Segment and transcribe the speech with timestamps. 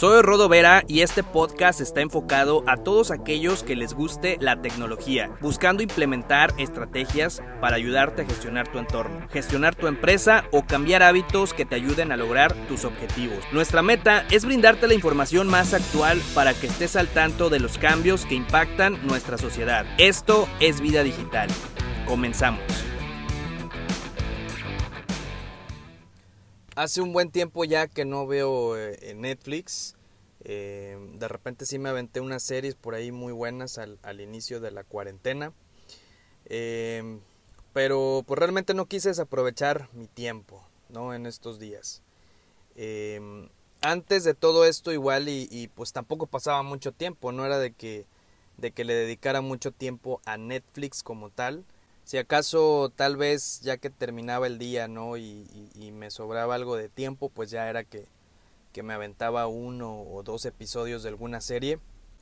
[0.00, 4.62] Soy Rodo Vera y este podcast está enfocado a todos aquellos que les guste la
[4.62, 11.02] tecnología, buscando implementar estrategias para ayudarte a gestionar tu entorno, gestionar tu empresa o cambiar
[11.02, 13.44] hábitos que te ayuden a lograr tus objetivos.
[13.52, 17.76] Nuestra meta es brindarte la información más actual para que estés al tanto de los
[17.76, 19.84] cambios que impactan nuestra sociedad.
[19.98, 21.50] Esto es Vida Digital.
[22.06, 22.89] Comenzamos.
[26.80, 29.96] Hace un buen tiempo ya que no veo eh, Netflix.
[30.44, 34.70] Eh, de repente sí me aventé unas series por ahí muy buenas al, inicio de
[34.70, 35.52] la cuarentena.
[36.46, 37.20] Eh,
[37.74, 41.12] pero pues realmente no quise desaprovechar mi tiempo, ¿no?
[41.12, 42.00] En estos días.
[43.82, 48.06] antes de todo esto igual y, pues tampoco pasaba mucho tiempo, no era de que,
[48.56, 51.66] de que le dedicara mucho tiempo a Netflix como tal
[52.10, 55.16] si acaso tal vez ya que terminaba el día, ¿no?
[55.16, 55.46] Y,
[55.92, 58.08] me sobraba algo de tiempo, pues ya era que,
[58.72, 61.78] que, me aventaba uno o dos episodios de alguna serie.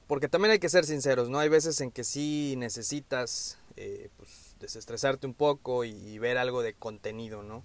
[0.06, 1.38] Porque también hay que ser sinceros, ¿no?
[1.38, 6.74] Hay veces en que sí necesitas eh, pues, desestresarte un poco y, ver algo de
[6.74, 7.64] contenido, ¿no?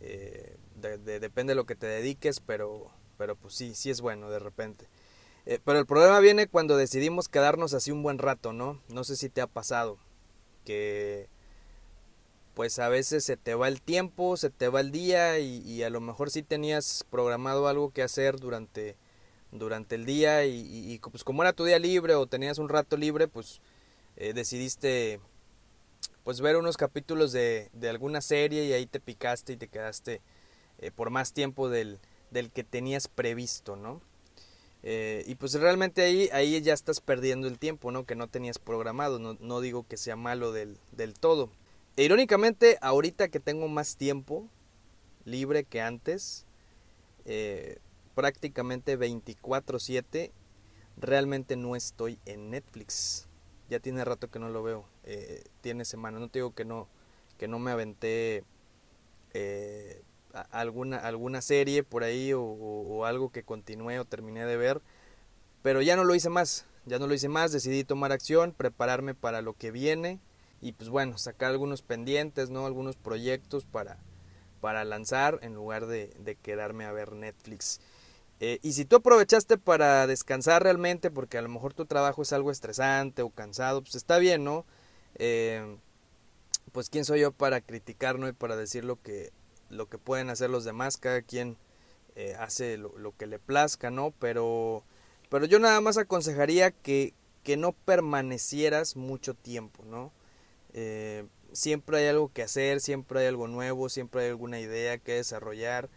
[0.00, 4.38] Eh, depende de lo que te dediques, pero, pero pues sí, sí es bueno de
[4.38, 4.86] repente.
[5.46, 8.78] Eh, pero el problema viene cuando decidimos quedarnos así un buen rato, ¿no?
[8.88, 9.98] No sé si te ha pasado
[10.64, 11.28] que
[12.56, 15.90] pues a veces se te va el tiempo, se te va el día y, a
[15.90, 18.96] lo mejor sí tenías programado algo que hacer durante,
[19.52, 23.28] durante el día y, pues como era tu día libre o tenías un rato libre,
[23.28, 23.60] pues
[24.16, 25.20] eh, decidiste
[26.24, 30.22] pues ver unos capítulos de, de, alguna serie y ahí te picaste y te quedaste
[30.78, 31.98] eh, por más tiempo del,
[32.30, 34.00] del, que tenías previsto, ¿no?
[34.82, 38.06] Eh, y pues realmente ahí, ahí ya estás perdiendo el tiempo, ¿no?
[38.06, 41.50] Que no tenías programado, no, no digo que sea malo del, del todo.
[41.98, 44.46] Irónicamente, ahorita que tengo más tiempo
[45.24, 46.44] libre que antes,
[47.24, 47.78] eh,
[48.14, 50.30] prácticamente 24/7,
[50.98, 53.28] realmente no estoy en Netflix.
[53.70, 54.84] Ya tiene rato que no lo veo.
[55.04, 56.18] Eh, tiene semana.
[56.18, 56.86] No te digo que no,
[57.38, 58.44] que no me aventé
[59.32, 60.02] eh,
[60.50, 64.82] alguna, alguna serie por ahí o, o, algo que continué o terminé de ver.
[65.62, 66.66] Pero ya no lo hice más.
[66.84, 67.52] Ya no lo hice más.
[67.52, 70.20] Decidí tomar acción, prepararme para lo que viene
[70.66, 72.66] y pues bueno, sacar algunos pendientes, ¿no?
[72.66, 73.98] Algunos proyectos para,
[74.60, 77.78] para lanzar en lugar de, quedarme a ver Netflix.
[78.40, 82.32] Eh, y si tú aprovechaste para descansar realmente, porque a lo mejor tu trabajo es
[82.32, 84.66] algo estresante o cansado, pues está bien, ¿no?
[85.14, 85.76] Eh,
[86.72, 88.26] pues quién soy yo para criticar, ¿no?
[88.26, 89.30] Y para decir lo que,
[89.70, 91.58] lo que pueden hacer los demás, cada quien
[92.16, 94.12] eh, hace lo, lo, que le plazca, ¿no?
[94.18, 94.82] Pero,
[95.28, 100.10] pero yo nada más aconsejaría que, que no permanecieras mucho tiempo, ¿no?
[100.76, 105.14] Eh, siempre hay algo que hacer, siempre hay algo nuevo, siempre hay alguna idea que
[105.14, 105.88] desarrollar.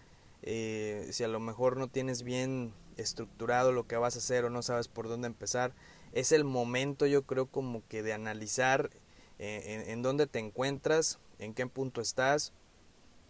[0.41, 4.49] Eh, si a lo mejor no tienes bien estructurado lo que vas a hacer o
[4.49, 5.73] no sabes por dónde empezar,
[6.13, 8.89] es el momento yo creo como que de analizar
[9.37, 12.53] eh, en, dónde te encuentras, en qué punto estás,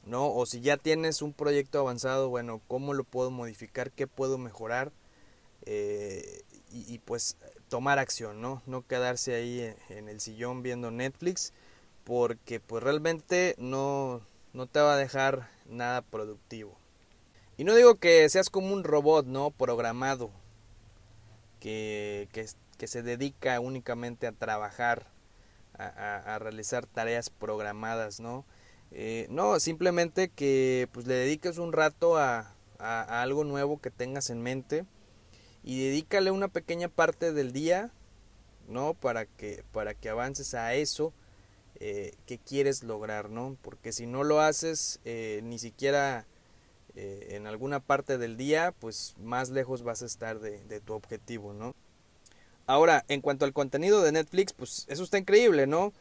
[0.06, 0.32] ¿no?
[0.32, 3.92] O si ya tienes un proyecto avanzado, bueno, ¿cómo lo puedo modificar?
[3.92, 4.92] ¿Qué puedo mejorar?
[6.72, 7.38] y, pues
[7.70, 8.62] tomar acción, ¿no?
[8.66, 11.54] No quedarse ahí en el sillón viendo Netflix
[12.04, 14.22] porque pues realmente no,
[14.54, 16.76] no te va a dejar nada productivo.
[17.56, 19.52] Y no digo que seas como un robot, ¿no?
[19.52, 20.32] Programado,
[21.60, 25.06] que, que, se dedica únicamente a trabajar,
[25.78, 28.46] a, realizar tareas programadas, ¿no?
[28.92, 34.32] Eh, no, simplemente que pues le dediques un rato a, a algo nuevo que tengas
[34.32, 34.86] en mente
[35.64, 37.92] y dedícale una pequeña parte del día,
[38.68, 38.94] ¿no?
[38.94, 41.14] Para que, para que avances a eso
[41.82, 43.58] eh, que quieres lograr, ¿no?
[43.62, 46.26] Porque si no lo haces eh, ni siquiera
[46.96, 50.94] eh, en alguna parte del día, pues más lejos vas a estar de, de, tu
[50.94, 51.74] objetivo, ¿no?
[52.68, 55.94] Ahora, en cuanto al contenido de Netflix, pues eso está increíble, ¿no?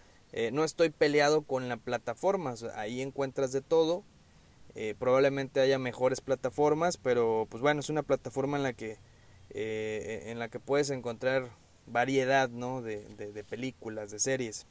[0.52, 4.04] no estoy peleado con la plataforma, ahí encuentras de todo.
[4.98, 8.98] probablemente haya mejores plataformas, pero pues bueno, es una plataforma en la que
[9.50, 11.50] eh, en la que puedes encontrar
[11.86, 12.82] variedad ¿no?
[12.82, 14.66] de, de, películas, de series.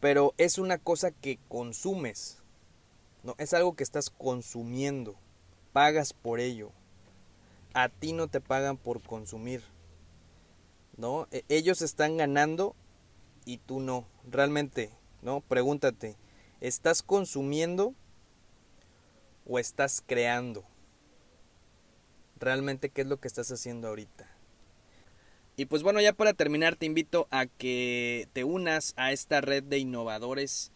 [0.00, 2.38] Pero es una cosa que consumes,
[3.22, 3.34] ¿no?
[3.38, 5.16] es algo que estás consumiendo,
[5.72, 6.72] pagas por ello.
[7.72, 9.62] A ti no te pagan por consumir.
[10.96, 11.26] ¿no?
[11.30, 12.74] E, ellos están ganando
[13.44, 14.06] y tú no.
[14.30, 14.90] Realmente,
[15.22, 15.40] ¿no?
[15.40, 16.16] Pregúntate,
[16.60, 17.94] ¿estás consumiendo
[19.46, 20.64] o estás creando?
[22.38, 24.28] Realmente qué es lo que estás haciendo ahorita.
[25.56, 29.62] Y pues bueno, ya para terminar te invito a que te unas a esta red
[29.62, 30.72] de innovadores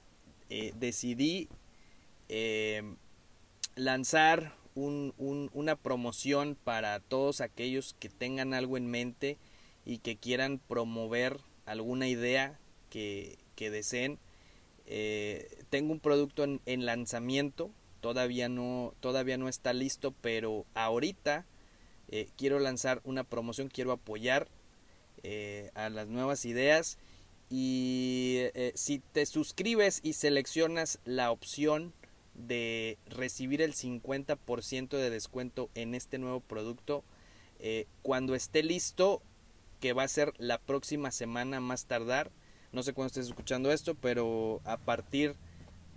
[0.49, 1.49] eh, decidí
[3.75, 9.37] lanzar una promoción para todos aquellos que tengan algo en mente
[9.85, 14.19] y que quieran promover alguna idea que, que deseen.
[14.87, 21.45] Eh, tengo un producto en, lanzamiento, todavía no, todavía no está listo, pero ahorita
[22.09, 24.47] eh, quiero lanzar una promoción, quiero apoyar
[25.23, 26.97] eh, a las nuevas ideas
[27.49, 28.41] y
[28.73, 31.93] si te suscribes y seleccionas la opción
[32.35, 37.03] de recibir el 50% de descuento en este nuevo producto,
[38.01, 39.21] cuando esté listo,
[39.79, 42.31] que va a ser la próxima semana más tardar,
[42.71, 45.35] no sé cuándo estés escuchando esto, pero a partir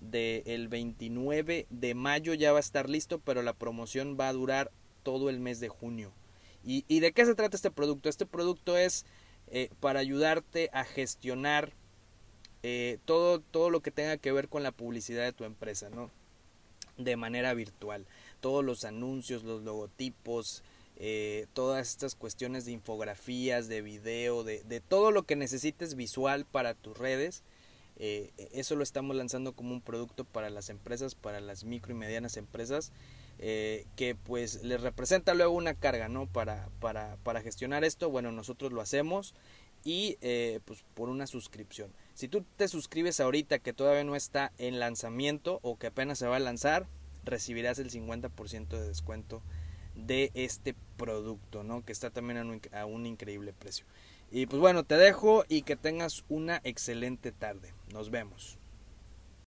[0.00, 4.70] del 29 de mayo ya va a estar listo, pero la promoción va a durar
[5.02, 6.12] todo el mes de junio.
[6.64, 8.10] ¿Y, de qué se trata este producto?
[8.10, 9.06] Este producto es
[9.46, 11.72] eh, para ayudarte a gestionar
[12.62, 16.10] eh, todo, todo lo que tenga que ver con la publicidad de tu empresa, ¿no?
[16.98, 18.06] De manera virtual.
[18.40, 20.62] Todos los anuncios, los logotipos,
[21.00, 26.44] eh, todas estas cuestiones de infografías, de video, de, de, todo lo que necesites visual
[26.44, 27.44] para tus redes.
[28.00, 31.96] Eh, eso lo estamos lanzando como un producto para las empresas, para las micro y
[31.96, 32.90] medianas empresas,
[33.38, 36.26] eh, que pues les representa luego una carga, ¿no?
[36.26, 39.34] Para, para, para gestionar esto, bueno, nosotros lo hacemos
[39.84, 40.16] y
[40.64, 41.92] pues por una suscripción.
[42.18, 46.26] Si tú te suscribes ahorita que todavía no está en lanzamiento o que apenas se
[46.26, 46.88] va a lanzar,
[47.24, 49.40] recibirás el 50% de descuento
[49.94, 51.84] de este producto, ¿no?
[51.84, 53.86] Que está también a un, a un increíble precio.
[54.32, 57.72] Y pues bueno, te dejo y que tengas una excelente tarde.
[57.92, 58.58] Nos vemos.